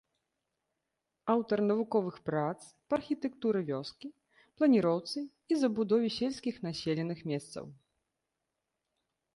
[1.33, 2.57] Аўтар навуковых прац
[2.93, 4.07] па архітэктуры вёскі,
[4.61, 7.65] планіроўцы і забудове сельскіх населеных месцаў.